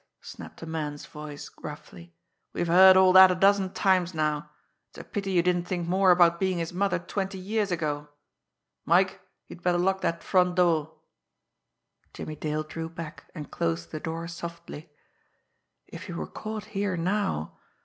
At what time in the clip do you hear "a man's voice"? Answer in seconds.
0.63-1.47